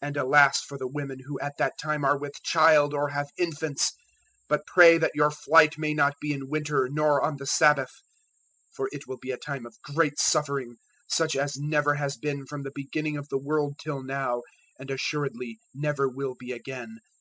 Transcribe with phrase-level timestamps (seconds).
[0.00, 3.32] 024:019 And alas for the women who at that time are with child or have
[3.36, 3.90] infants!
[4.48, 7.90] 024:020 "But pray that your flight may not be in winter, nor on the Sabbath;
[8.68, 10.76] 024:021 for it will be a time of great suffering,
[11.08, 14.42] such as never has been from the beginning of the world till now,
[14.78, 16.98] and assuredly never will be again.